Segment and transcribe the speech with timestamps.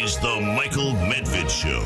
[0.00, 1.78] is The Michael Medved Show.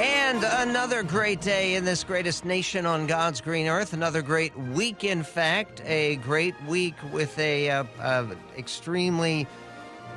[0.00, 3.92] And another great day in this greatest nation on God's green earth.
[3.92, 5.82] Another great week, in fact.
[5.84, 8.26] A great week with a uh, uh,
[8.56, 9.48] extremely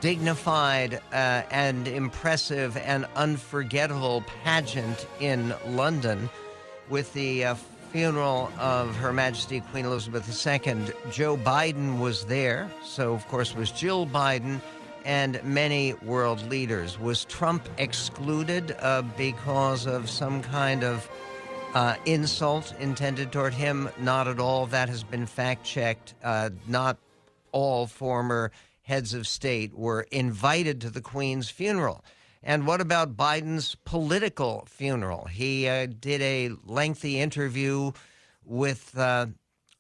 [0.02, 6.30] dignified uh, and impressive and unforgettable pageant in London
[6.90, 7.56] with the uh,
[7.92, 10.76] funeral of Her Majesty Queen Elizabeth II.
[11.10, 14.62] Joe Biden was there, so of course was Jill Biden
[15.06, 17.00] and many world leaders.
[17.00, 21.10] Was Trump excluded uh, because of some kind of
[21.74, 23.88] uh, insult intended toward him?
[24.00, 24.66] Not at all.
[24.66, 26.16] That has been fact checked.
[26.24, 26.98] Uh, not
[27.52, 32.04] all former heads of state were invited to the Queen's funeral.
[32.44, 35.26] And what about Biden's political funeral?
[35.26, 37.92] He uh, did a lengthy interview
[38.44, 39.28] with uh,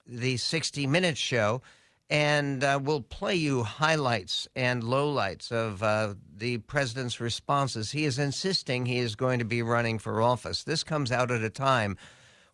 [0.07, 1.61] the 60 Minutes show
[2.09, 7.91] and uh, we'll play you highlights and lowlights of uh, the president's responses.
[7.91, 10.63] He is insisting he is going to be running for office.
[10.63, 11.97] This comes out at a time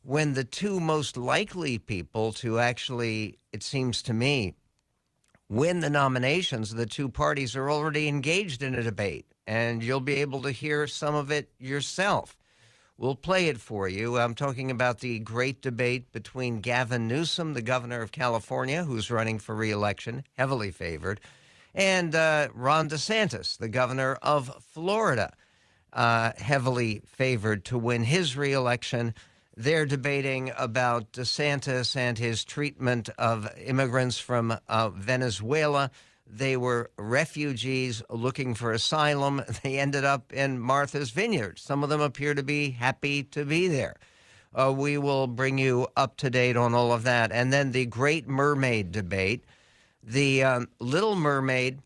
[0.04, 4.56] when the two most likely people to actually, it seems to me,
[5.50, 10.16] win the nominations, the two parties are already engaged in a debate, and you'll be
[10.16, 12.38] able to hear some of it yourself.
[13.02, 14.20] We'll play it for you.
[14.20, 19.40] I'm talking about the great debate between Gavin Newsom, the governor of California, who's running
[19.40, 21.20] for reelection, heavily favored,
[21.74, 25.34] and uh, Ron DeSantis, the governor of Florida,
[25.92, 29.16] uh, heavily favored to win his reelection.
[29.58, 35.90] They're debating about DeSantis and his treatment of immigrants from uh, Venezuela
[36.34, 39.44] they were refugees looking for asylum.
[39.64, 41.60] They ended up in Martha's Vineyard.
[41.60, 43.98] Some of them appear to be happy to be there.
[44.54, 47.32] Uh, we will bring you up to date on all of that.
[47.32, 49.44] And then the Great Mermaid debate,
[50.02, 51.80] the um, Little Mermaid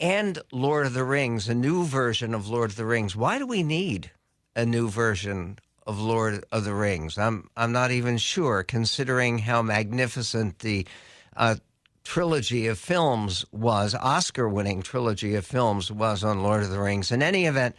[0.00, 3.16] and Lord of the Rings, a new version of Lord of the Rings.
[3.16, 4.10] Why do we need
[4.54, 7.18] a new version of Lord of the Rings?
[7.18, 10.86] I'm I'm not even sure, considering how magnificent the
[11.36, 11.56] uh,
[12.04, 17.10] trilogy of films was, Oscar winning trilogy of films was on Lord of the Rings.
[17.10, 17.74] In any event,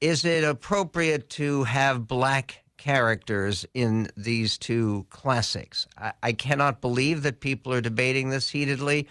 [0.00, 5.86] is it appropriate to have black characters in these two classics?
[5.96, 9.08] I, I cannot believe that people are debating this heatedly,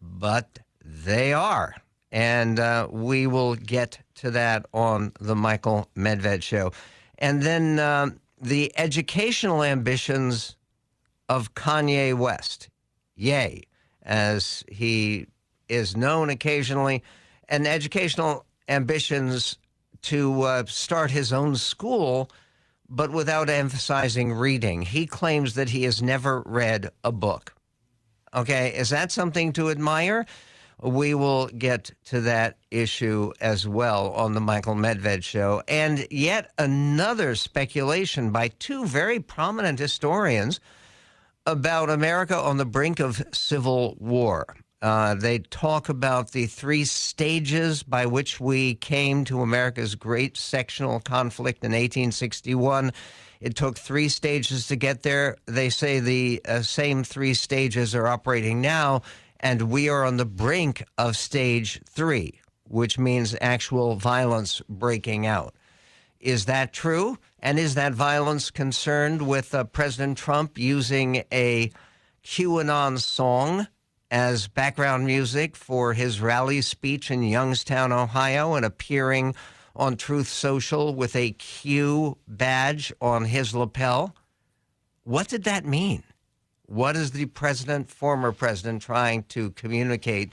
[0.00, 1.76] but they are.
[2.10, 6.72] And uh, we will get to that on the Michael Medved show.
[7.18, 8.10] And then uh,
[8.40, 10.56] the educational ambitions
[11.28, 12.68] of Kanye West.
[13.14, 13.62] Yay
[14.04, 15.26] as he
[15.68, 17.02] is known occasionally,
[17.48, 19.58] and educational ambitions
[20.02, 22.30] to uh, start his own school,
[22.88, 24.82] but without emphasizing reading.
[24.82, 27.54] He claims that he has never read a book.
[28.34, 30.26] Okay, is that something to admire?
[30.82, 35.62] We will get to that issue as well on the Michael Medved show.
[35.68, 40.58] And yet another speculation by two very prominent historians
[41.46, 44.46] about America on the brink of civil war.
[44.80, 50.98] Uh, they talk about the three stages by which we came to America's great sectional
[51.00, 52.92] conflict in 1861.
[53.40, 55.36] It took three stages to get there.
[55.46, 59.02] They say the uh, same three stages are operating now,
[59.38, 65.54] and we are on the brink of stage three, which means actual violence breaking out.
[66.22, 67.18] Is that true?
[67.40, 71.72] And is that violence concerned with uh, President Trump using a
[72.22, 73.66] QAnon song
[74.08, 79.34] as background music for his rally speech in Youngstown, Ohio, and appearing
[79.74, 84.14] on Truth Social with a Q badge on his lapel?
[85.02, 86.04] What did that mean?
[86.66, 90.30] What is the president, former president, trying to communicate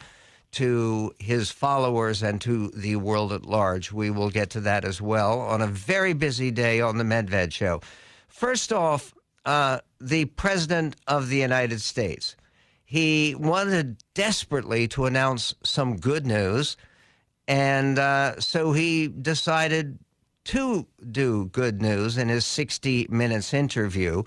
[0.51, 3.91] to his followers and to the world at large.
[3.91, 7.53] We will get to that as well on a very busy day on the Medved
[7.53, 7.81] Show.
[8.27, 9.13] First off,
[9.45, 12.35] uh, the President of the United States.
[12.85, 16.75] He wanted desperately to announce some good news,
[17.47, 19.99] and uh, so he decided
[20.45, 24.23] to do good news in his 60 Minutes interview.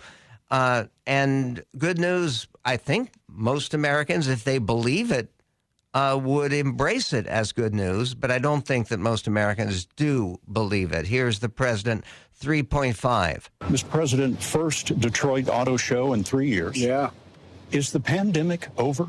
[0.50, 5.32] Uh, and good news, I think most Americans, if they believe it,
[5.94, 10.38] uh, would embrace it as good news, but I don't think that most Americans do
[10.50, 11.06] believe it.
[11.06, 12.04] Here's the president,
[12.40, 13.48] 3.5.
[13.60, 13.90] Mr.
[13.90, 16.80] President, first Detroit Auto Show in three years.
[16.80, 17.10] Yeah.
[17.70, 19.06] Is the pandemic over?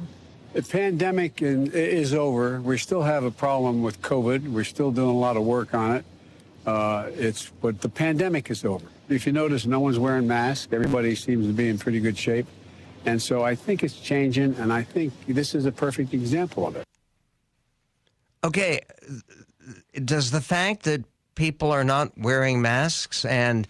[0.53, 2.61] The pandemic is over.
[2.61, 4.51] We still have a problem with COVID.
[4.51, 6.05] We're still doing a lot of work on it.
[6.65, 8.85] Uh, it's but the pandemic is over.
[9.09, 10.71] If you notice, no one's wearing masks.
[10.71, 12.45] Everybody seems to be in pretty good shape.
[13.05, 16.75] And so I think it's changing, and I think this is a perfect example of
[16.75, 16.85] it.
[18.43, 18.81] Okay,
[20.03, 21.03] does the fact that
[21.35, 23.67] people are not wearing masks and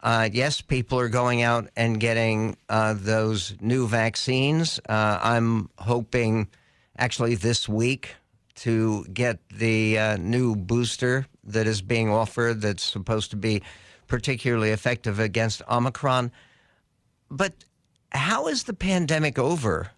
[0.00, 4.78] uh, yes, people are going out and getting uh, those new vaccines.
[4.88, 6.48] Uh, I'm hoping
[6.96, 8.14] actually this week
[8.56, 13.62] to get the uh, new booster that is being offered that's supposed to be
[14.06, 16.30] particularly effective against Omicron.
[17.30, 17.64] But
[18.12, 19.90] how is the pandemic over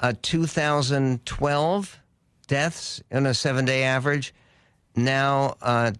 [0.00, 1.98] uh, 2012
[2.46, 4.34] deaths in a seven day average,
[4.96, 5.92] now uh,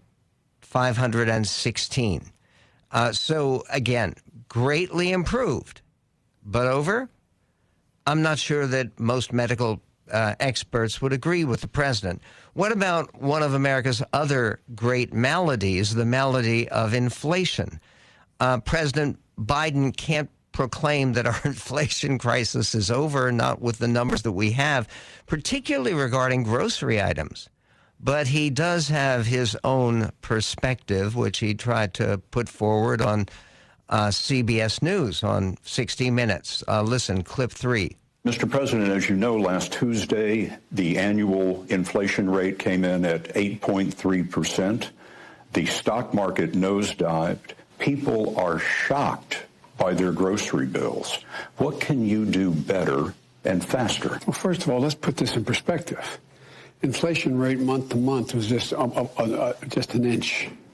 [0.61, 2.21] 516.
[2.91, 4.13] Uh, so, again,
[4.49, 5.81] greatly improved,
[6.45, 7.09] but over?
[8.05, 12.21] I'm not sure that most medical uh, experts would agree with the president.
[12.53, 17.79] What about one of America's other great maladies, the malady of inflation?
[18.39, 24.21] Uh, president Biden can't proclaim that our inflation crisis is over, not with the numbers
[24.21, 24.87] that we have,
[25.25, 27.49] particularly regarding grocery items.
[27.99, 33.27] But he does have his own perspective, which he tried to put forward on
[33.89, 36.63] uh, CBS News on 60 Minutes.
[36.67, 37.95] Uh, listen, clip three.
[38.25, 38.49] Mr.
[38.49, 44.89] President, as you know, last Tuesday, the annual inflation rate came in at 8.3%.
[45.51, 47.51] The stock market nosedived.
[47.79, 49.43] People are shocked
[49.77, 51.19] by their grocery bills.
[51.57, 54.21] What can you do better and faster?
[54.25, 56.19] Well, first of all, let's put this in perspective.
[56.81, 60.47] Inflation rate month to month was just uh, uh, uh, just an inch,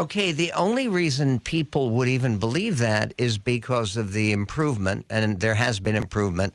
[0.00, 5.38] Okay, the only reason people would even believe that is because of the improvement, and
[5.40, 6.54] there has been improvement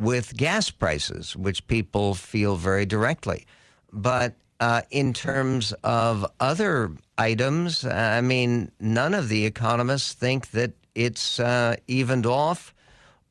[0.00, 3.46] with gas prices, which people feel very directly.
[3.92, 10.72] But uh, in terms of other items, I mean, none of the economists think that
[10.96, 12.74] it's uh, evened off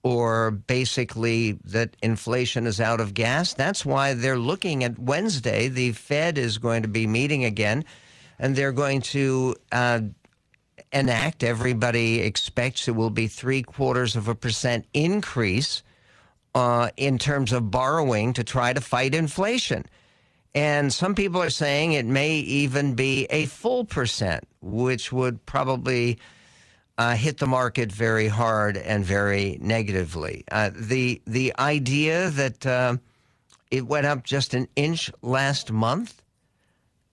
[0.01, 3.53] or basically that inflation is out of gas.
[3.53, 5.67] That's why they're looking at Wednesday.
[5.67, 7.83] The Fed is going to be meeting again,
[8.41, 10.01] and they're going to uh,
[10.91, 15.83] enact, everybody expects it will be three quarters of a percent increase
[16.55, 19.85] uh, in terms of borrowing to try to fight inflation.
[20.53, 26.17] And some people are saying it may even be a full percent, which would probably
[26.97, 30.43] uh, hit the market very hard and very negatively.
[30.51, 32.97] Uh, the the idea that uh,
[33.69, 36.21] it went up just an inch last month,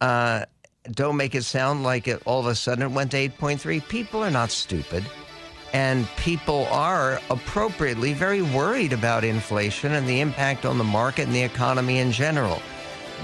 [0.01, 0.47] uh,
[0.91, 3.87] don't make it sound like it all of a sudden it went to 8.3.
[3.89, 5.05] People are not stupid.
[5.75, 11.35] And people are appropriately very worried about inflation and the impact on the market and
[11.35, 12.63] the economy in general.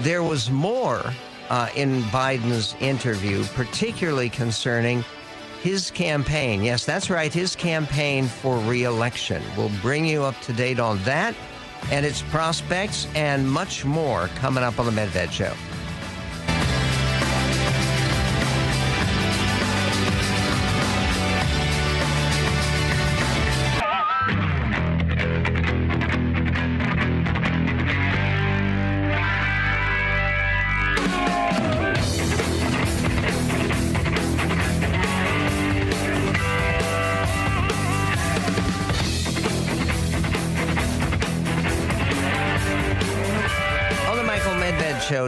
[0.01, 1.15] There was more
[1.49, 5.05] uh, in Biden's interview, particularly concerning
[5.63, 6.63] his campaign.
[6.63, 9.43] Yes, that's right, his campaign for reelection.
[9.57, 11.35] We'll bring you up to date on that
[11.91, 15.55] and its prospects and much more coming up on the Medved Show.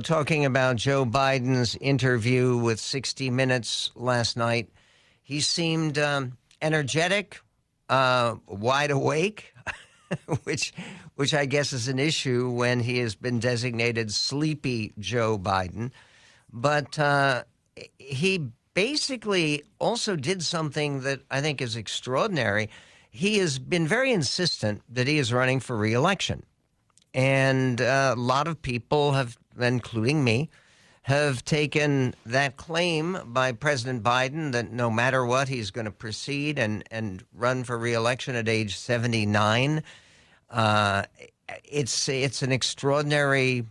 [0.00, 4.68] Talking about Joe Biden's interview with 60 Minutes last night.
[5.22, 7.40] He seemed um, energetic,
[7.88, 9.54] uh, wide awake,
[10.44, 10.72] which,
[11.14, 15.90] which I guess is an issue when he has been designated sleepy Joe Biden.
[16.52, 17.44] But uh,
[17.98, 22.68] he basically also did something that I think is extraordinary.
[23.10, 26.44] He has been very insistent that he is running for reelection.
[27.14, 30.50] And uh, a lot of people have, including me,
[31.02, 36.58] have taken that claim by President Biden that no matter what, he's going to proceed
[36.58, 39.82] and, and run for reelection at age 79.
[40.50, 41.04] Uh,
[41.64, 43.64] it's, it's an extraordinary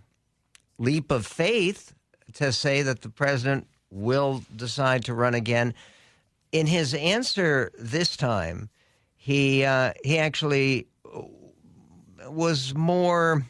[0.78, 1.94] leap of faith
[2.36, 5.74] to say that the president will decide to run again.
[6.52, 8.70] In his answer this time,
[9.16, 10.88] he uh, he actually
[12.30, 13.46] was more,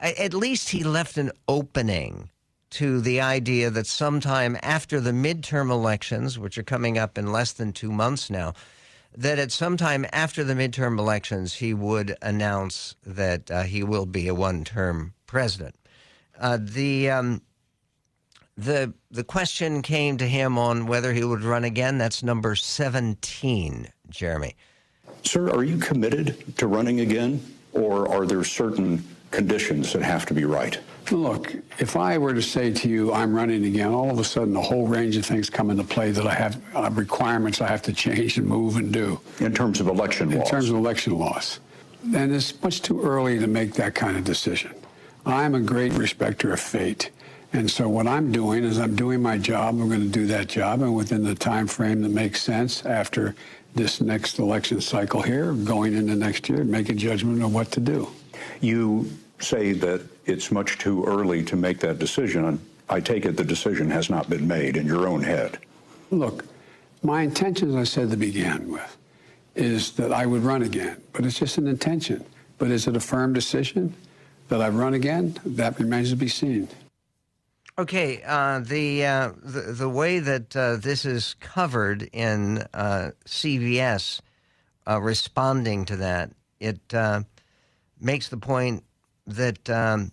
[0.00, 2.30] at least he left an opening
[2.70, 7.52] to the idea that sometime after the midterm elections, which are coming up in less
[7.52, 8.54] than two months now,
[9.16, 14.06] that at some time after the midterm elections, he would announce that uh, he will
[14.06, 15.74] be a one term president.
[16.38, 17.10] Uh, the.
[17.10, 17.42] Um,
[18.56, 21.96] the the question came to him on whether he would run again.
[21.96, 24.54] That's number 17, Jeremy.
[25.22, 27.42] Sir, are you committed to running again,
[27.72, 30.78] or are there certain conditions that have to be right?
[31.10, 34.54] Look, if I were to say to you, I'm running again, all of a sudden
[34.56, 37.82] a whole range of things come into play that I have uh, requirements I have
[37.82, 39.20] to change and move and do.
[39.40, 40.48] In terms of election in laws?
[40.48, 41.60] In terms of election laws.
[42.14, 44.72] And it's much too early to make that kind of decision.
[45.26, 47.10] I'm a great respecter of fate.
[47.52, 49.80] And so what I'm doing is I'm doing my job.
[49.80, 53.34] I'm going to do that job, and within the time frame that makes sense after
[53.74, 57.80] this next election cycle here, going into next year, make a judgment of what to
[57.80, 58.08] do.
[58.60, 62.60] You say that it's much too early to make that decision.
[62.88, 65.58] I take it the decision has not been made in your own head.
[66.10, 66.44] Look,
[67.02, 68.96] my intention, as I said to begin with,
[69.54, 72.24] is that I would run again, but it's just an intention.
[72.58, 73.94] But is it a firm decision
[74.48, 75.38] that I run again?
[75.44, 76.68] That remains to be seen.
[77.78, 84.20] Okay, uh, the, uh, the the way that uh, this is covered in uh, CBS,
[84.86, 87.22] uh, responding to that, it uh,
[88.02, 88.84] makes the point
[89.26, 90.12] that um,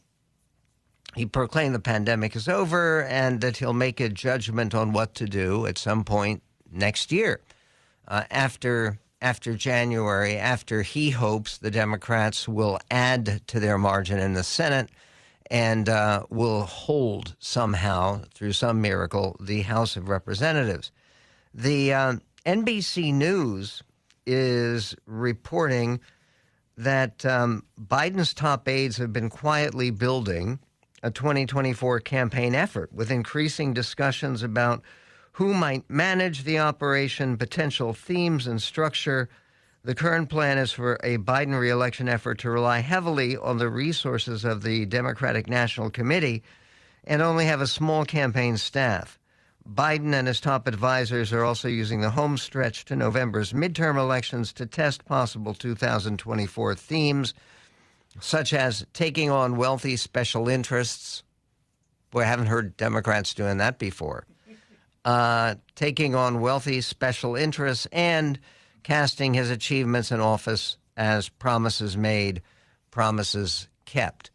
[1.15, 5.25] he proclaimed the pandemic is over and that he'll make a judgment on what to
[5.25, 7.41] do at some point next year,
[8.07, 14.43] after after January, after he hopes the Democrats will add to their margin in the
[14.43, 14.89] Senate
[15.49, 20.91] and uh, will hold somehow, through some miracle, the House of Representatives.
[21.53, 22.13] The uh,
[22.45, 23.81] NBC News
[24.25, 25.99] is reporting
[26.77, 30.59] that um, Biden's top aides have been quietly building
[31.03, 34.81] a 2024 campaign effort with increasing discussions about
[35.33, 39.29] who might manage the operation, potential themes and structure
[39.87, 44.43] the current plan is for a Biden reelection effort to rely heavily on the resources
[44.43, 46.43] of the Democratic National Committee
[47.05, 49.17] and only have a small campaign staff.
[49.71, 54.53] Biden and his top advisors are also using the home stretch to November's midterm elections
[54.53, 57.33] to test possible 2024 themes,
[58.19, 61.23] such as taking on wealthy special interests.
[62.11, 64.25] Boy, I haven't heard Democrats doing that before.
[65.03, 68.39] Uh, taking on wealthy special interests and
[68.83, 72.41] casting his achievements in office as promises made,
[72.89, 74.31] promises kept.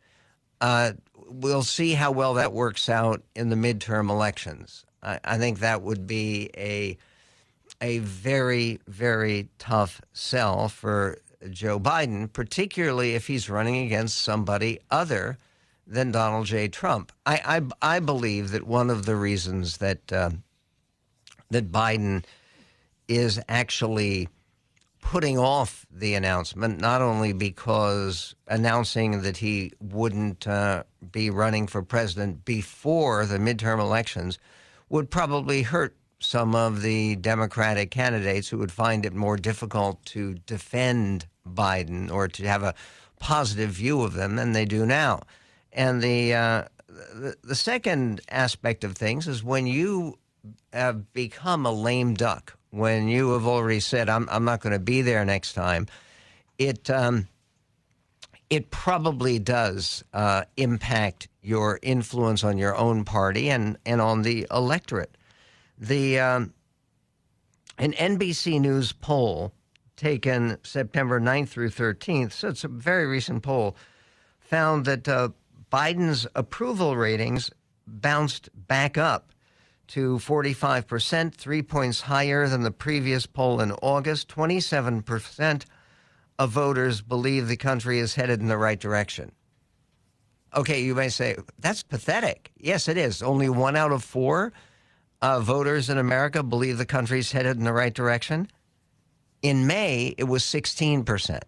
[0.61, 0.93] Uh,
[1.27, 4.85] we'll see how well that works out in the midterm elections.
[5.02, 6.97] I, I think that would be a
[7.80, 11.18] a very very tough sell for
[11.50, 15.38] Joe Biden, particularly if he's running against somebody other
[15.87, 16.68] than Donald J.
[16.68, 17.12] Trump.
[17.26, 20.30] I I, I believe that one of the reasons that uh,
[21.50, 22.25] that Biden
[23.09, 24.28] is actually
[25.02, 31.82] putting off the announcement, not only because announcing that he wouldn't uh, be running for
[31.82, 34.38] president before the midterm elections
[34.93, 40.35] would probably hurt some of the Democratic candidates who would find it more difficult to
[40.47, 42.75] defend Biden or to have a
[43.19, 45.23] positive view of them than they do now.
[45.73, 46.65] And the, uh,
[47.43, 50.19] the, second aspect of things is when you
[50.75, 54.79] have become a lame duck when you have already said, I'm, I'm not going to
[54.79, 55.87] be there next time,
[56.59, 57.29] it, um,
[58.52, 64.47] it probably does uh, impact your influence on your own party and, and on the
[64.50, 65.16] electorate.
[65.78, 66.52] The, um,
[67.78, 69.54] an NBC News poll
[69.97, 73.75] taken September 9th through 13th, so it's a very recent poll,
[74.38, 75.30] found that uh,
[75.73, 77.50] Biden's approval ratings
[77.87, 79.32] bounced back up
[79.87, 84.28] to 45%, three points higher than the previous poll in August.
[84.28, 85.64] 27%
[86.43, 89.31] of voters believe the country is headed in the right direction.
[90.57, 92.51] Okay, you may say, that's pathetic.
[92.59, 93.23] Yes, it is.
[93.23, 94.53] Only one out of four
[95.23, 98.49] uh, voters in America believe the country's headed in the right direction.
[99.41, 101.41] In May, it was 16%.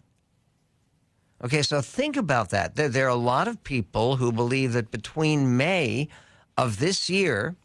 [1.44, 2.76] Okay, so think about that.
[2.76, 6.08] There, there, are a lot of people who believe that between May
[6.56, 7.56] of this year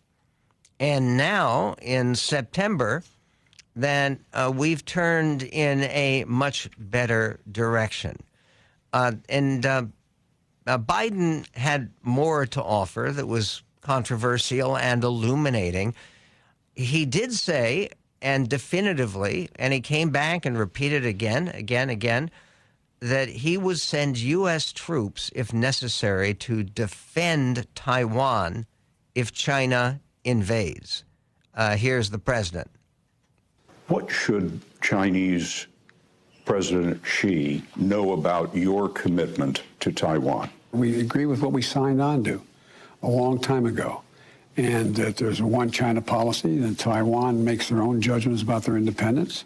[0.79, 3.03] and now in September,
[3.75, 8.17] that uh, we've turned in a much better direction.
[8.91, 9.83] Uh, and uh,
[10.67, 15.93] uh Biden had more to offer that was controversial and illuminating.
[16.75, 17.89] He did say,
[18.21, 22.31] and definitively, and he came back and repeated again, again, again
[22.99, 24.73] that he would send U.S.
[24.73, 28.65] troops, if necessary, to defend Taiwan
[29.15, 31.03] if China invades.
[31.53, 32.69] Uh, here's the president.
[33.89, 35.65] What should Chinese
[36.45, 40.51] President Xi know about your commitment to Taiwan?
[40.71, 42.39] We agree with what we signed on to
[43.01, 44.03] a long time ago.
[44.57, 48.77] And that there's a one China policy, and Taiwan makes their own judgments about their
[48.77, 49.45] independence.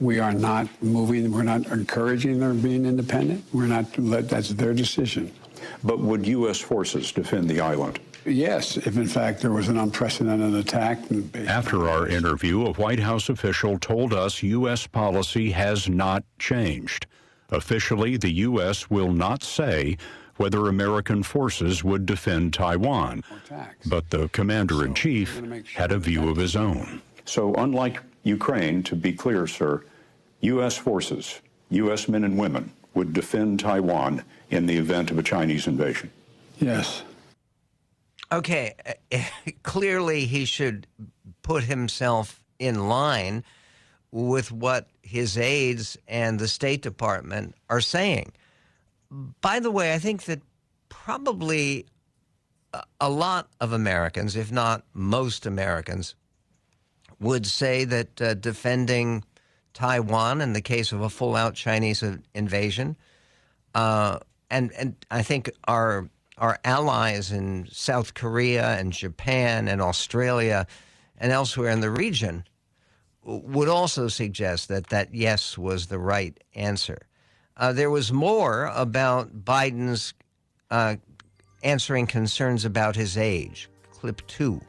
[0.00, 3.44] We are not moving, we're not encouraging their being independent.
[3.52, 5.30] We're not, that's their decision.
[5.84, 6.58] But would U.S.
[6.58, 7.98] forces defend the island?
[8.24, 10.98] Yes, if in fact there was an unprecedented attack.
[11.46, 14.86] After our interview, a White House official told us U.S.
[14.86, 17.06] policy has not changed.
[17.50, 18.88] Officially, the U.S.
[18.88, 19.96] will not say
[20.36, 23.22] whether American forces would defend Taiwan.
[23.86, 25.40] But the commander in chief
[25.74, 27.02] had a view of his own.
[27.24, 29.84] So, unlike Ukraine, to be clear, sir,
[30.40, 30.76] U.S.
[30.76, 32.08] forces, U.S.
[32.08, 36.10] men and women, would defend Taiwan in the event of a Chinese invasion?
[36.60, 37.02] Yes.
[38.32, 38.74] Okay,
[39.62, 40.86] clearly he should
[41.42, 43.44] put himself in line
[44.10, 48.32] with what his aides and the State Department are saying.
[49.10, 50.40] By the way, I think that
[50.88, 51.86] probably
[53.00, 56.14] a lot of Americans, if not most Americans,
[57.20, 59.24] would say that uh, defending
[59.74, 62.02] Taiwan in the case of a full out Chinese
[62.34, 62.96] invasion.
[63.74, 64.18] Uh,
[64.50, 66.08] and and I think our
[66.42, 70.66] our allies in South Korea and Japan and Australia
[71.16, 72.42] and elsewhere in the region
[73.22, 76.98] would also suggest that that yes was the right answer.
[77.56, 80.14] Uh, there was more about Biden's
[80.72, 80.96] uh,
[81.62, 83.70] answering concerns about his age.
[83.92, 84.60] Clip two.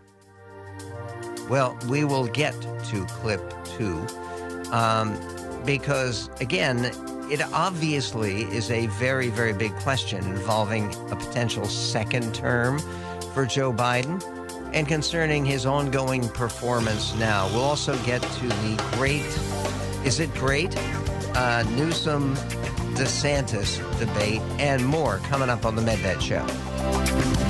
[1.49, 4.05] Well, we will get to clip two
[4.71, 5.17] um,
[5.65, 6.91] because, again,
[7.33, 12.77] it obviously is a very, very big question involving a potential second term
[13.33, 14.21] for Joe Biden
[14.71, 17.47] and concerning his ongoing performance now.
[17.47, 19.25] We'll also get to the great,
[20.05, 20.77] is it great?
[21.35, 22.35] Uh, Newsom
[22.93, 27.42] DeSantis debate and more coming up on the Medved Show.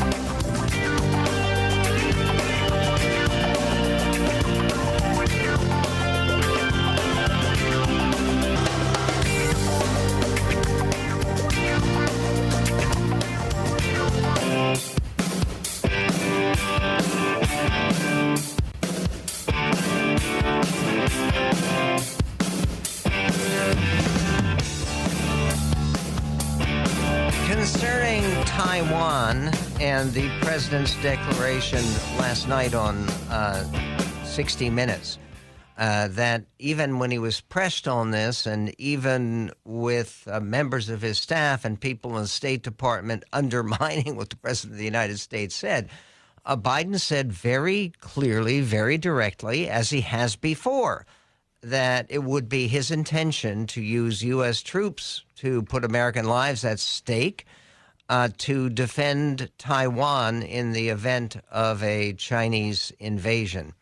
[30.12, 31.84] The president's declaration
[32.18, 33.64] last night on uh,
[34.26, 35.18] 60 Minutes
[35.78, 41.02] uh, that even when he was pressed on this, and even with uh, members of
[41.02, 45.20] his staff and people in the State Department undermining what the President of the United
[45.20, 45.90] States said,
[46.46, 51.06] uh, Biden said very clearly, very directly, as he has before,
[51.62, 54.62] that it would be his intention to use U.S.
[54.62, 57.46] troops to put American lives at stake
[58.14, 63.74] uh, to defend Taiwan in the event of a Chinese invasion.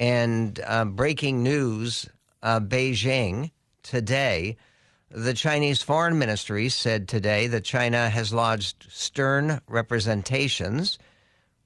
[0.00, 2.08] And uh, breaking news
[2.42, 3.52] uh, Beijing
[3.84, 4.56] today.
[5.08, 10.98] The Chinese Foreign Ministry said today that China has lodged stern representations,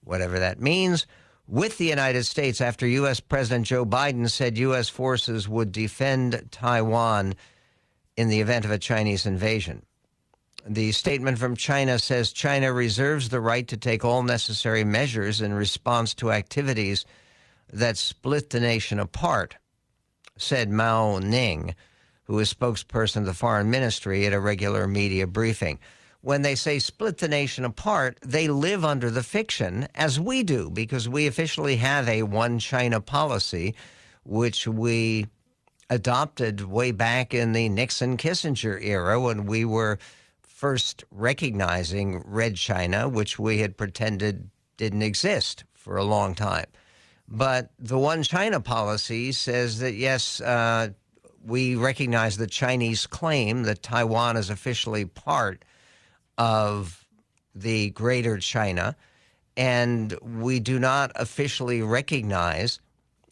[0.04, 1.06] whatever that means,
[1.46, 3.18] with the United States after U.S.
[3.18, 4.90] President Joe Biden said U.S.
[4.90, 7.34] forces would defend Taiwan
[8.14, 9.86] in the event of a Chinese invasion.
[10.70, 15.54] The statement from China says China reserves the right to take all necessary measures in
[15.54, 17.06] response to activities
[17.72, 19.56] that split the nation apart,
[20.36, 21.74] said Mao Ning,
[22.24, 25.78] who is spokesperson of the foreign ministry at a regular media briefing.
[26.20, 30.68] when they say split the nation apart, they live under the fiction, as we do,
[30.68, 33.74] because we officially have a one China policy,
[34.24, 35.26] which we
[35.88, 39.98] adopted way back in the Nixon Kissinger era when we were
[40.58, 46.66] first recognizing Red China, which we had pretended didn't exist for a long time.
[47.28, 50.88] But the one China policy says that, yes, uh,
[51.44, 55.64] we recognize the Chinese claim that Taiwan is officially part
[56.36, 57.06] of
[57.54, 58.96] the greater China,
[59.56, 62.80] and we do not officially recognize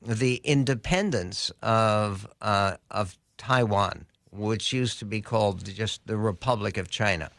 [0.00, 6.88] the independence of uh, of Taiwan, which used to be called just the Republic of
[6.90, 7.30] China,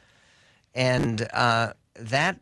[0.73, 2.39] and uh, that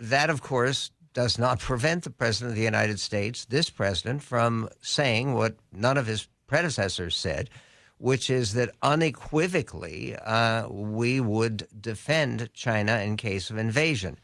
[0.00, 4.68] that of course does not prevent the president of the United States, this president, from
[4.80, 7.50] saying what none of his predecessors said,
[7.98, 14.18] which is that unequivocally uh, we would defend China in case of invasion.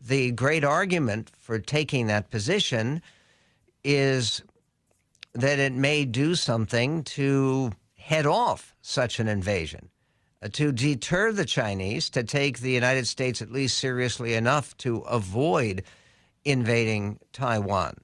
[0.00, 3.00] The great argument for taking that position
[3.82, 4.42] is
[5.34, 7.72] that it may do something to
[8.04, 9.88] head off such an invasion,
[10.42, 14.98] uh, to deter the Chinese, to take the United States at least seriously enough to
[14.98, 15.82] avoid
[16.44, 17.94] invading Taiwan.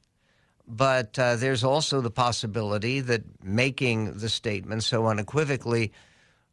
[0.66, 5.92] But uh, there's also the possibility that making the statement so unequivocally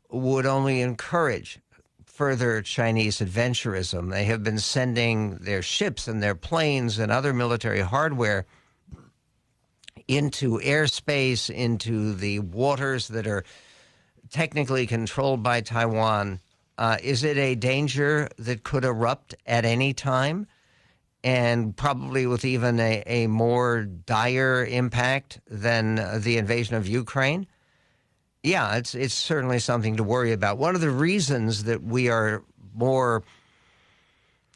[0.09, 1.59] would only encourage
[2.03, 4.11] further Chinese adventurism.
[4.11, 8.45] They have been sending their ships and their planes and other military hardware
[10.07, 13.43] into airspace, into the waters that are
[14.29, 16.39] technically controlled by Taiwan.
[16.77, 20.47] Uh, is it a danger that could erupt at any time?
[21.23, 27.47] And probably with even a, a more dire impact than the invasion of Ukraine?
[28.43, 30.57] Yeah, it's it's certainly something to worry about.
[30.57, 33.23] One of the reasons that we are more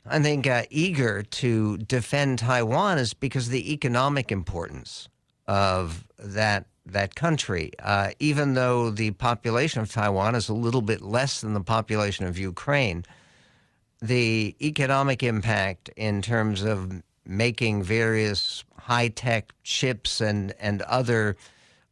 [0.06, 5.08] I think, uh, eager to defend Taiwan is because of the economic importance
[5.52, 7.72] of that that country.
[7.80, 12.26] Uh, even though the population of Taiwan is a little bit less than the population
[12.26, 13.04] of Ukraine,
[14.02, 21.36] the economic impact in terms of making various high tech chips and and other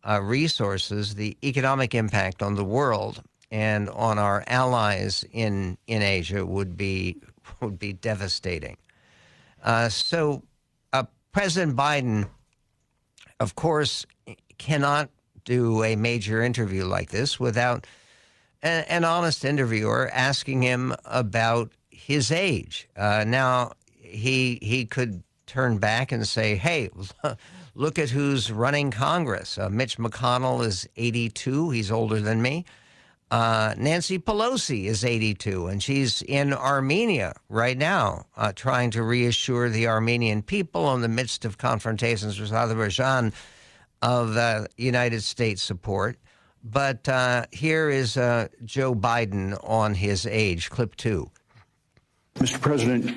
[0.07, 6.45] uh, resources, the economic impact on the world and on our allies in in Asia
[6.45, 7.17] would be
[7.59, 8.77] would be devastating.
[9.61, 10.43] Uh, so,
[10.93, 12.29] uh, President Biden
[13.39, 14.05] of course,
[14.57, 15.09] cannot
[15.45, 17.87] do a major interview like this without
[18.61, 22.87] an, an honest interviewer asking him about his age.
[22.95, 26.89] Uh, now, he he could turn back and say, "Hey,
[27.75, 29.57] look at who's running Congress.
[29.57, 31.69] Uh, Mitch McConnell is 82.
[31.69, 32.65] He's older than me.
[33.31, 39.69] Uh, Nancy Pelosi is 82, and she's in Armenia right now, uh, trying to reassure
[39.69, 43.31] the Armenian people in the midst of confrontations with Azerbaijan
[44.01, 46.17] of uh, United States support.
[46.63, 51.29] But uh, here is uh, Joe Biden on his age, clip two.
[52.35, 52.59] Mr.
[52.59, 53.15] President,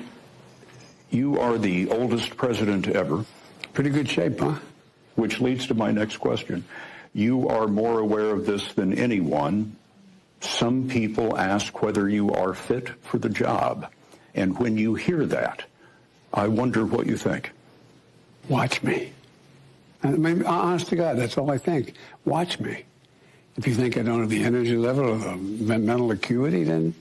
[1.09, 3.25] you are the oldest president ever.
[3.73, 4.59] Pretty good shape, huh?
[5.15, 6.63] Which leads to my next question.
[7.13, 9.75] You are more aware of this than anyone
[10.43, 13.89] some people ask whether you are fit for the job.
[14.35, 15.63] And when you hear that,
[16.33, 17.51] I wonder what you think.
[18.49, 19.13] Watch me.
[20.03, 21.93] I mean, honest to God, that's all I think.
[22.25, 22.83] Watch me.
[23.55, 26.93] If you think I don't have the energy level or the mental acuity, then,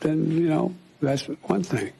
[0.00, 1.92] then you know, that's one thing.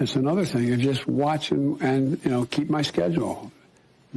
[0.00, 3.52] It's another thing of just watch and, and, you know, keep my schedule.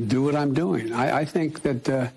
[0.08, 0.94] Do what I'm doing.
[0.94, 2.08] I, I think that uh,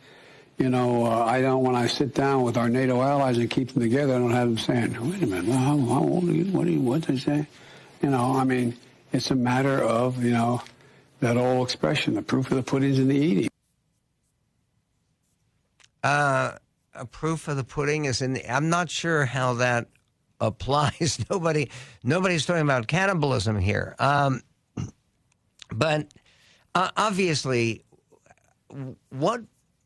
[0.58, 3.72] you know, uh, I don't, when I sit down with our NATO allies and keep
[3.72, 6.32] them together, I don't have them saying, wait a minute, well, how, how old are
[6.32, 6.44] you?
[6.52, 7.46] What do you, what they say?
[8.02, 8.76] You know, I mean,
[9.12, 10.62] it's a matter of, you know,
[11.20, 13.48] that old expression, the proof of the pudding's in the eating.
[16.02, 16.52] Uh,
[16.94, 19.88] a proof of the pudding is in the, I'm not sure how that
[20.40, 21.24] applies.
[21.30, 21.70] Nobody,
[22.02, 23.94] nobody's talking about cannibalism here.
[23.98, 24.42] Um,
[25.70, 26.12] but
[26.74, 27.84] uh, obviously,
[29.10, 29.42] what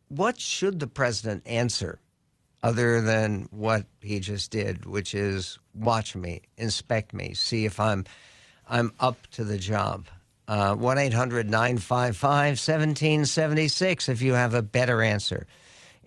[0.08, 1.98] what should the president answer
[2.62, 8.04] other than what he just did, which is watch me, inspect me, see if I'm
[8.68, 10.08] I'm up to the job.
[10.48, 15.46] Uh, one 800 955 1776 if you have a better answer.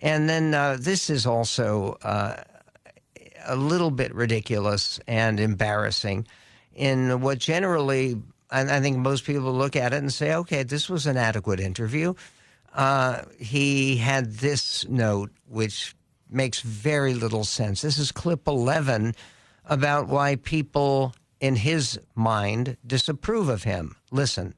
[0.02, 2.42] And then uh, this is also uh,
[3.46, 6.26] a little bit ridiculous and embarrassing
[6.74, 11.06] in what generally, I think most people look at it and say, okay, this was
[11.06, 12.14] an adequate interview
[12.74, 15.94] uh, he had this note, which
[16.28, 17.82] makes very little sense.
[17.82, 19.14] This is clip 11
[19.64, 23.96] about why people in his mind disapprove of him.
[24.10, 24.54] Listen.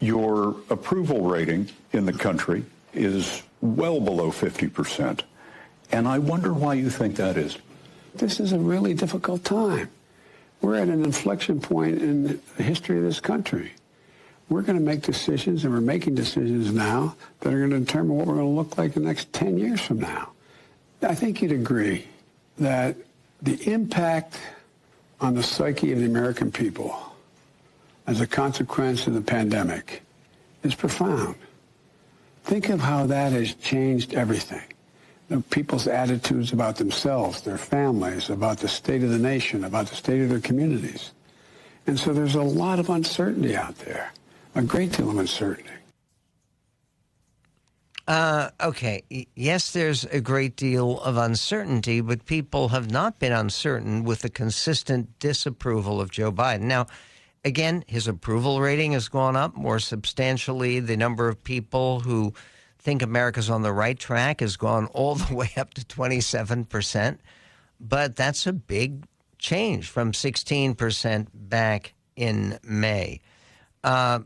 [0.00, 5.20] Your approval rating in the country is well below 50%.
[5.92, 7.58] And I wonder why you think that is.
[8.14, 9.90] This is a really difficult time.
[10.60, 13.72] We're at an inflection point in the history of this country.
[14.48, 18.16] We're going to make decisions, and we're making decisions now that are going to determine
[18.16, 20.30] what we're going to look like the next 10 years from now.
[21.02, 22.06] I think you'd agree
[22.58, 22.96] that
[23.42, 24.38] the impact
[25.20, 26.96] on the psyche of the American people
[28.06, 30.02] as a consequence of the pandemic
[30.62, 31.34] is profound.
[32.44, 34.62] Think of how that has changed everything.
[35.28, 39.88] You know, people's attitudes about themselves, their families, about the state of the nation, about
[39.88, 41.10] the state of their communities.
[41.88, 44.12] And so there's a lot of uncertainty out there,
[44.56, 45.70] a great deal of uncertainty.
[48.08, 49.02] Uh, okay.
[49.34, 54.30] Yes, there's a great deal of uncertainty, but people have not been uncertain with the
[54.30, 56.62] consistent disapproval of Joe Biden.
[56.62, 56.86] Now,
[57.44, 60.80] again, his approval rating has gone up more substantially.
[60.80, 62.32] The number of people who
[62.78, 67.18] think America's on the right track has gone all the way up to 27%.
[67.78, 69.04] But that's a big
[69.38, 73.20] change from 16% back in May.
[73.82, 74.20] Uh,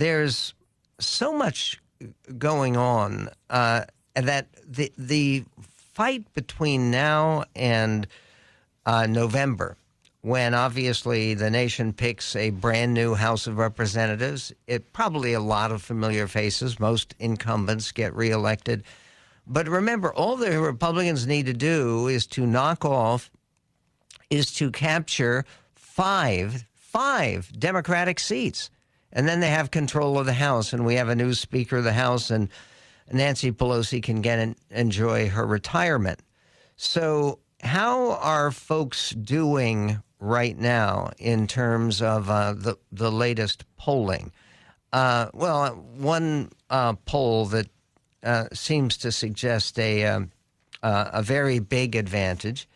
[0.00, 0.54] there's
[0.98, 1.80] so much
[2.38, 5.44] going on uh, that the the
[5.94, 8.06] fight between now and
[8.84, 9.76] uh, November,
[10.20, 15.72] when obviously the nation picks a brand new House of Representatives, it probably a lot
[15.72, 16.78] of familiar faces.
[16.78, 18.84] Most incumbents get reelected.
[19.46, 23.30] But remember, all the Republicans need to do is to knock off,
[24.28, 28.70] is to capture five, five Democratic seats
[29.16, 31.84] and then they have control of the House, and we have a new Speaker of
[31.84, 32.50] the House, and
[33.10, 36.20] Nancy Pelosi can get and enjoy her retirement.
[36.76, 44.32] So, how are folks doing right now in terms of uh, the the latest polling?
[44.92, 47.68] Uh, well, one uh, poll that
[48.22, 50.30] uh, seems to suggest a um,
[50.82, 52.68] uh, a very big advantage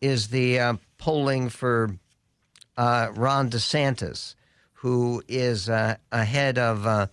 [0.00, 1.96] is the uh, polling for
[2.78, 4.36] Ron DeSantis
[4.80, 7.06] who is uh, ahead of, uh,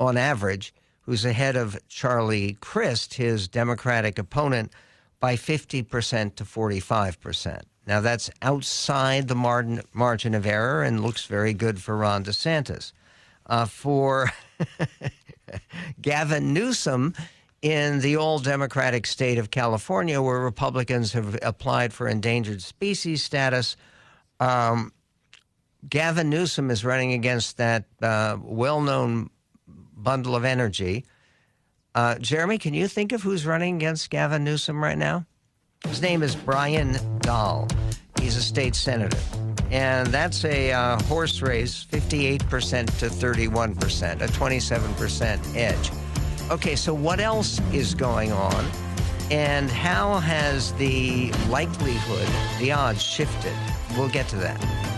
[0.00, 0.72] on average,
[1.02, 4.72] who's ahead of Charlie Crist, his Democratic opponent,
[5.20, 7.62] by 50% to 45%.
[7.86, 12.92] Now, that's outside the margin, margin of error and looks very good for Ron DeSantis.
[13.44, 14.30] Uh, for
[16.00, 17.14] Gavin Newsom,
[17.60, 23.76] in the all Democratic state of California, where Republicans have applied for endangered species status,
[24.40, 24.92] um,
[25.88, 29.30] Gavin Newsom is running against that uh, well known
[29.96, 31.04] bundle of energy.
[31.94, 35.26] Uh, Jeremy, can you think of who's running against Gavin Newsom right now?
[35.86, 37.68] His name is Brian Dahl.
[38.20, 39.18] He's a state senator.
[39.70, 45.90] And that's a uh, horse race, 58% to 31%, a 27% edge.
[46.50, 48.66] Okay, so what else is going on?
[49.30, 53.54] And how has the likelihood, the odds shifted?
[53.96, 54.91] We'll get to that.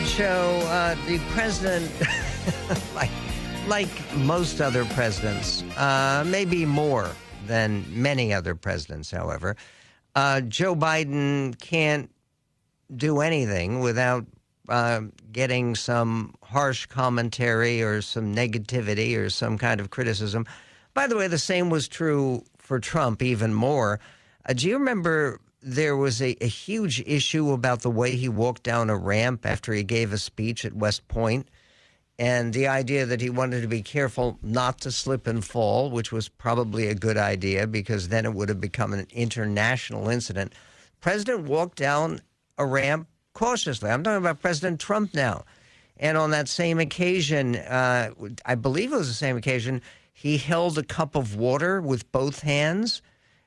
[0.00, 1.90] Medved show, uh, the president,
[2.94, 3.10] like
[3.68, 7.10] like most other presidents, uh, maybe more
[7.46, 9.56] than many other presidents, however,
[10.14, 12.10] uh, Joe Biden can't
[12.94, 14.26] do anything without
[14.68, 20.46] uh, getting some harsh commentary or some negativity or some kind of criticism.
[20.94, 24.00] By the way, the same was true for Trump, even more.
[24.48, 28.62] Uh, do you remember there was a, a, huge issue about the way he walked
[28.62, 31.48] down a ramp after he gave a speech at West Point,
[32.18, 36.12] and the idea that he wanted to be careful not to slip and fall, which
[36.12, 40.54] was probably a good idea because then it would have become an international incident.
[41.00, 42.20] President walked down
[42.58, 43.90] a ramp cautiously.
[43.90, 45.44] I'm talking about President Trump now.
[45.96, 48.10] And on that same occasion, uh,
[48.44, 52.40] I believe it was the same occasion, he held a cup of water with both
[52.40, 53.00] hands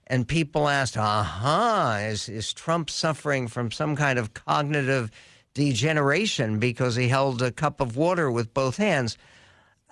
[0.08, 5.12] and people asked, aha, is, is Trump suffering from some kind of cognitive
[5.54, 9.18] degeneration because he held a cup of water with both hands?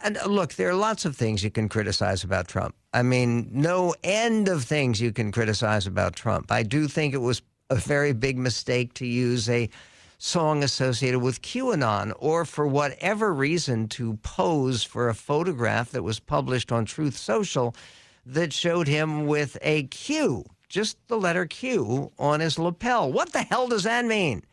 [0.04, 2.76] And uh, look, there are lots of things you can criticize about Trump.
[2.94, 6.52] I mean, no end of things you can criticize about Trump.
[6.52, 9.70] I do think it was a very big mistake to use a
[10.18, 16.20] song associated with QAnon or for whatever reason to pose for a photograph that was
[16.20, 17.76] published on Truth Social
[18.26, 23.12] that showed him with a Q just the letter Q on his lapel.
[23.12, 24.44] What the hell does that mean?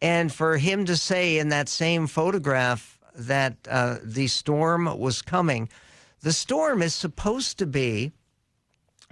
[0.00, 5.68] And for him to say in that same photograph that uh, the storm was coming,
[6.20, 8.12] the storm is supposed to be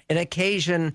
[0.09, 0.95] an occasion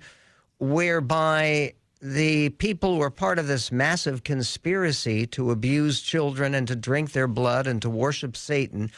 [0.58, 6.76] whereby the people who are part of this massive conspiracy to abuse children and to
[6.76, 8.90] drink their blood and to worship Satan,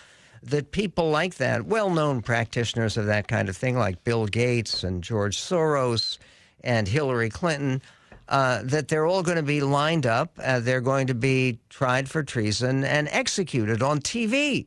[0.42, 4.84] that people like that, well known practitioners of that kind of thing, like Bill Gates
[4.84, 6.18] and George Soros
[6.62, 7.82] and Hillary Clinton,
[8.28, 10.38] uh, that they're all going to be lined up.
[10.42, 14.66] Uh, they're going to be tried for treason and executed on TV.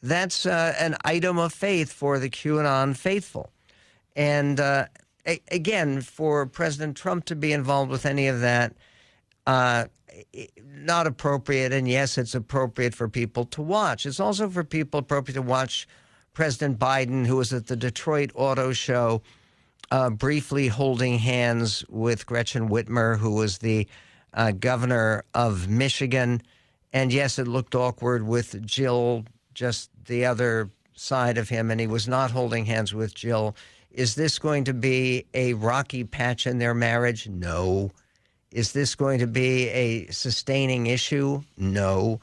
[0.00, 3.50] That's uh, an item of faith for the QAnon faithful.
[4.14, 4.86] And uh,
[5.26, 8.74] a- again, for President Trump to be involved with any of that,
[9.48, 9.86] uh,
[10.62, 11.72] not appropriate.
[11.72, 14.04] And yes, it's appropriate for people to watch.
[14.04, 15.88] It's also for people appropriate to watch
[16.34, 19.22] President Biden, who was at the Detroit Auto Show,
[19.90, 23.88] uh, briefly holding hands with Gretchen Whitmer, who was the
[24.34, 26.42] uh, governor of Michigan.
[26.92, 31.86] And yes, it looked awkward with Jill just the other side of him, and he
[31.86, 33.56] was not holding hands with Jill.
[33.90, 37.28] Is this going to be a rocky patch in their marriage?
[37.28, 37.92] No.
[38.50, 41.42] Is this going to be a sustaining issue?
[41.56, 42.20] No.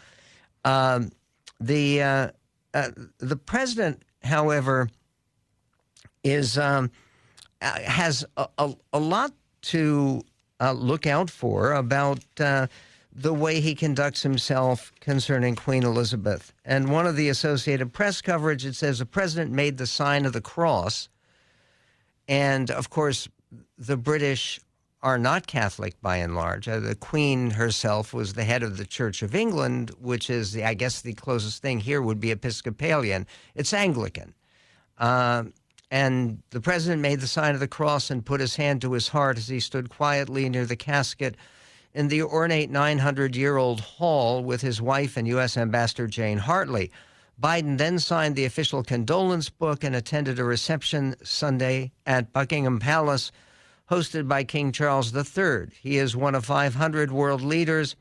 [0.64, 1.12] Um,
[1.60, 2.32] the uh,
[2.74, 4.90] uh, the president, however,
[6.24, 6.92] is um,
[7.62, 10.22] uh, has a, a, a, lot to
[10.60, 12.68] uh, look out for about uh,
[13.14, 16.52] the way he conducts himself concerning Queen Elizabeth.
[16.66, 20.34] And one of the Associated Press coverage it says the president made the sign of
[20.34, 21.08] the cross
[22.28, 23.28] and of course,
[23.78, 24.60] the British
[25.06, 26.68] are not Catholic by and large.
[26.68, 30.64] Uh, the Queen herself was the head of the Church of England, which is, the,
[30.64, 33.28] I guess, the closest thing here would be Episcopalian.
[33.54, 34.34] It's Anglican.
[34.98, 35.44] Uh,
[35.92, 39.08] and the president made the sign of the cross and put his hand to his
[39.08, 41.36] heart as he stood quietly near the casket
[41.94, 45.56] in the ornate 900 year old hall with his wife and U.S.
[45.56, 46.92] Ambassador Jane Hartley.
[47.40, 53.32] Biden then signed the official condolence book and attended a reception Sunday at Buckingham Palace
[53.90, 55.68] hosted by King Charles III.
[55.82, 57.96] He is one of 500 world leaders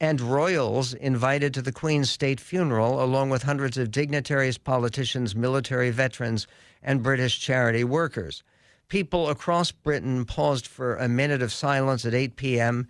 [0.00, 5.90] and royals invited to the Queen's state funeral, along with hundreds of dignitaries, politicians, military
[5.90, 6.46] veterans,
[6.82, 8.42] and British charity workers.
[8.88, 12.86] People across Britain paused for a minute of silence at 8 p.m.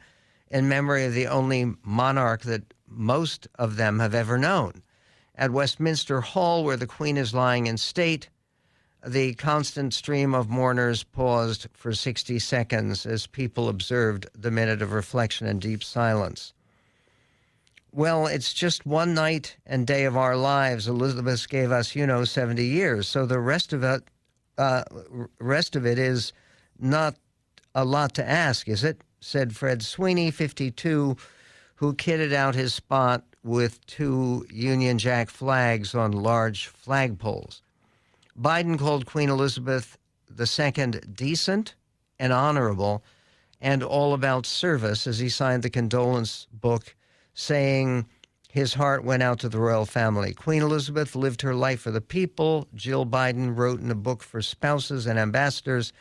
[0.51, 4.83] in memory of the only monarch that most of them have ever known.
[5.35, 8.29] At Westminster Hall, where the Queen is lying in state,
[9.07, 14.93] the constant stream of mourners paused for 60 seconds as people observed the minute of
[14.93, 16.53] reflection and deep silence.
[17.93, 20.89] Well, it's just one night and day of our lives.
[20.89, 23.09] Elizabeth gave us, you know, 70 years.
[23.09, 24.03] So the rest of it,
[24.59, 24.85] uh,
[25.39, 26.33] rest of it is
[26.79, 27.17] not
[27.75, 29.03] a lot to ask, is it?
[29.21, 31.17] Said Fred Sweeney, 52,
[31.77, 37.63] who kitted out his spot with two Union Jack flags on large flagpoles.
[38.41, 39.99] Biden called Queen Elizabeth
[40.39, 40.71] II
[41.13, 41.75] decent
[42.19, 43.03] and honorable
[43.61, 46.95] and all about service as he signed the condolence book,
[47.35, 48.07] saying
[48.51, 50.33] his heart went out to the royal family.
[50.33, 52.69] Queen Elizabeth lived her life for the people.
[52.75, 55.93] Jill Biden wrote in a book for spouses and ambassadors.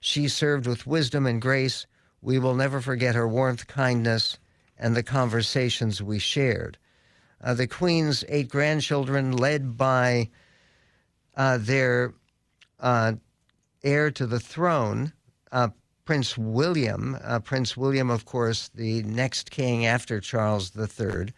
[0.00, 1.86] She served with wisdom and grace.
[2.22, 4.38] We will never forget her warmth, kindness,
[4.78, 6.78] and the conversations we shared
[7.42, 10.28] uh, the Queen's eight grandchildren, led by
[11.36, 12.14] uh, their
[12.80, 13.14] uh,
[13.82, 15.12] heir to the throne,
[15.50, 15.68] uh,
[16.04, 17.16] Prince William.
[17.22, 21.32] Uh, Prince William, of course, the next king after Charles III,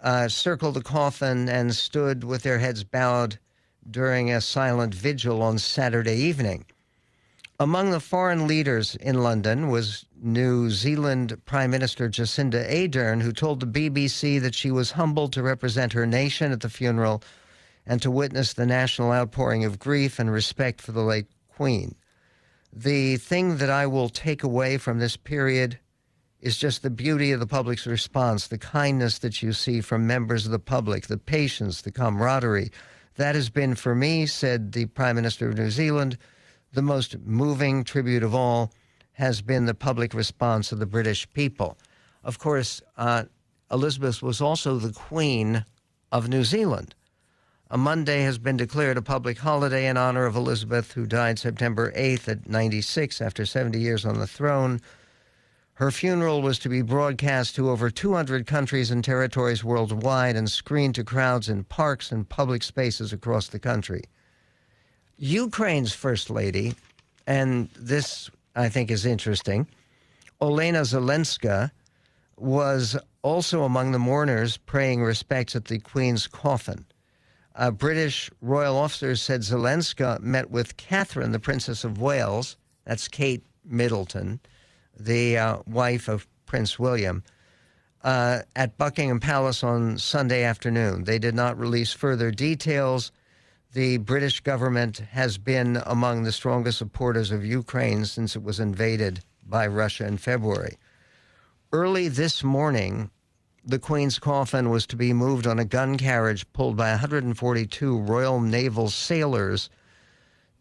[0.00, 3.38] uh, circled the coffin and stood with their heads bowed
[3.88, 6.64] during a silent vigil on Saturday evening.
[7.60, 13.60] Among the foreign leaders in London was New Zealand Prime Minister Jacinda Ardern, who told
[13.60, 17.22] the BBC that she was humbled to represent her nation at the funeral
[17.86, 21.94] and to witness the national outpouring of grief and respect for the late Queen.
[22.72, 25.78] The thing that I will take away from this period
[26.40, 30.44] is just the beauty of the public's response, the kindness that you see from members
[30.44, 32.70] of the public, the patience, the camaraderie.
[33.16, 36.18] That has been for me, said the Prime Minister of New Zealand,
[36.72, 38.72] the most moving tribute of all
[39.12, 41.76] has been the public response of the British people.
[42.24, 43.24] Of course, uh,
[43.70, 45.64] Elizabeth was also the Queen
[46.10, 46.94] of New Zealand.
[47.72, 51.90] A Monday has been declared a public holiday in honor of Elizabeth, who died September
[51.92, 54.78] 8th at 96 after 70 years on the throne.
[55.72, 60.96] Her funeral was to be broadcast to over 200 countries and territories worldwide and screened
[60.96, 64.02] to crowds in parks and public spaces across the country.
[65.16, 66.74] Ukraine's first lady,
[67.26, 69.66] and this I think is interesting.
[70.42, 71.70] Olena Zelenska
[72.36, 76.84] was also among the mourners praying respects at the Queen's coffin.
[77.54, 83.44] Uh, British royal officers said Zelenska met with Catherine, the Princess of Wales, that's Kate
[83.64, 84.40] Middleton,
[84.98, 87.22] the uh, wife of Prince William,
[88.04, 91.04] uh, at Buckingham Palace on Sunday afternoon.
[91.04, 93.12] They did not release further details.
[93.74, 99.20] The British government has been among the strongest supporters of Ukraine since it was invaded
[99.46, 100.76] by Russia in February.
[101.72, 103.10] Early this morning,
[103.64, 108.40] the Queen's coffin was to be moved on a gun carriage pulled by 142 Royal
[108.40, 109.70] Naval sailors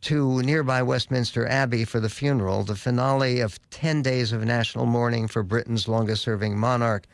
[0.01, 5.27] to nearby Westminster Abbey for the funeral, the finale of 10 days of national mourning
[5.27, 7.07] for Britain's longest serving monarch.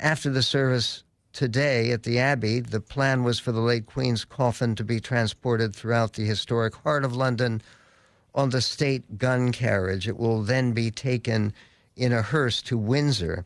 [0.00, 4.74] After the service today at the Abbey, the plan was for the late Queen's coffin
[4.76, 7.62] to be transported throughout the historic heart of London
[8.34, 10.08] on the state gun carriage.
[10.08, 11.52] It will then be taken
[11.96, 13.44] in a hearse to Windsor,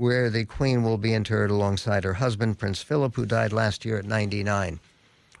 [0.00, 3.98] where the Queen will be interred alongside her husband, Prince Philip, who died last year
[3.98, 4.80] at 99.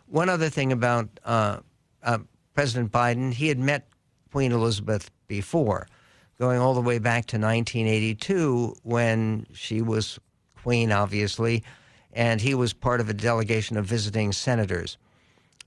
[0.06, 1.60] One other thing about uh,
[2.02, 2.18] uh,
[2.52, 3.88] President Biden, he had met
[4.30, 5.86] Queen Elizabeth before,
[6.38, 10.18] going all the way back to 1982 when she was
[10.62, 11.64] queen, obviously,
[12.12, 14.98] and he was part of a delegation of visiting senators.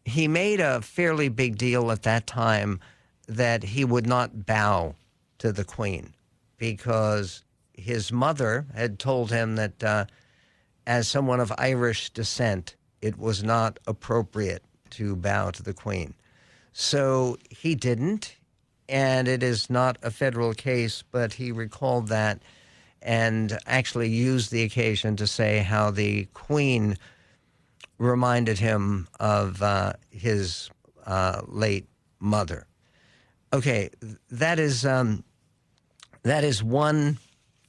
[0.05, 2.79] He made a fairly big deal at that time
[3.27, 4.93] that he would not bow
[5.39, 6.13] to the queen
[6.59, 10.05] because his mother had told him that uh,
[10.85, 16.13] as someone of Irish descent, it was not appropriate to bow to the queen.
[16.71, 18.35] So he didn't,
[18.87, 22.41] and it is not a federal case, but he recalled that
[23.01, 26.97] and actually used the occasion to say how the queen
[27.97, 30.69] reminded him of uh, his
[31.05, 31.87] uh, late
[32.19, 32.65] mother.
[33.51, 33.89] Okay,
[34.31, 35.23] that is um,
[36.23, 37.19] that is one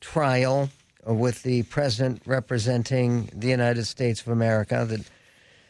[0.04, 0.68] trial
[1.06, 5.00] with the president representing the United States of America that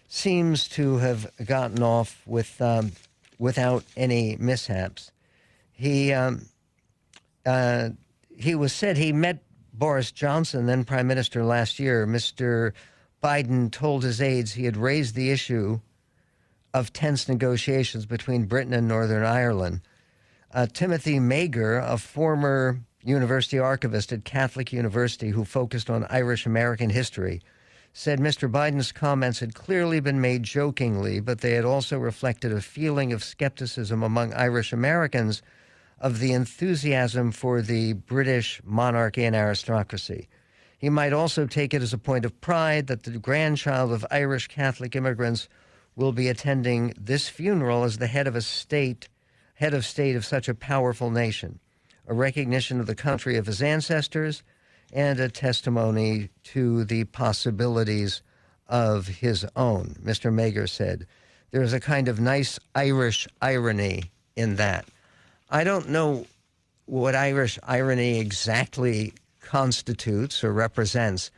[0.09, 2.93] seems to have gotten off with um,
[3.39, 5.13] without any mishaps.
[5.73, 6.47] He um,
[7.47, 7.91] uh,
[8.37, 12.05] he was said he met Boris Johnson, then Prime Minister last year.
[12.05, 12.73] Mr.
[13.23, 15.81] Biden told his aides he had raised the issue
[16.73, 19.81] of tense negotiations between Britain and Northern Ireland
[20.55, 26.91] uh, Timothy Meagher, a former university archivist at Catholic University who focused on Irish American
[26.91, 27.41] history,
[27.93, 28.51] said Mr.
[28.51, 33.23] Biden's comments had clearly been made jokingly, but they had also reflected a feeling of
[33.23, 35.43] skepticism among Irish Americans
[36.01, 40.29] of the enthusiasm for the British monarchy and aristocracy.
[40.77, 44.49] He might also take it as a point of pride that the grandchild of Irish
[44.49, 45.49] Catholic immigrants
[45.97, 49.09] will be attending this funeral as the head of a state
[49.55, 51.61] head of state of such a powerful nation,
[52.07, 54.43] a recognition of the country of his ancestors,
[54.93, 58.23] and a testimony to the possibilities
[58.69, 59.97] of his own.
[60.03, 60.33] Mr.
[60.33, 61.07] Meagher said,
[61.51, 64.87] There is a kind of nice Irish irony in that.
[65.51, 66.27] I don't know
[66.87, 71.31] what Irish irony exactly constitutes or represents,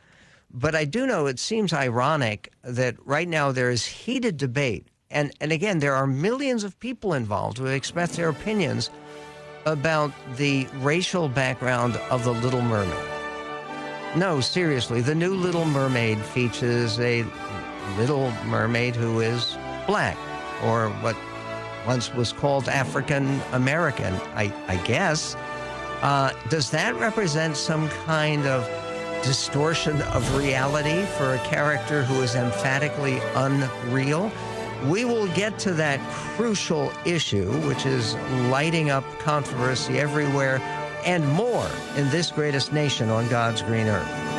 [0.51, 5.31] but I do know it seems ironic that right now there is heated debate and,
[5.39, 8.89] and again, there are millions of people involved who express their opinions
[9.71, 12.95] about the racial background of the Little Mermaid.
[14.15, 17.25] No, seriously, the new Little Mermaid features a
[17.97, 20.17] Little Mermaid who is black,
[20.63, 21.15] or what
[21.85, 25.35] once was called African American, I, I guess.
[26.01, 28.65] Uh, does that represent some kind of
[29.23, 34.31] distortion of reality for a character who is emphatically unreal?
[34.89, 35.99] We will get to that
[36.35, 38.15] crucial issue, which is
[38.49, 40.59] lighting up controversy everywhere
[41.05, 44.36] and more in this greatest nation on God's green earth.